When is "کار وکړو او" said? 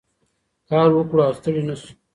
0.69-1.33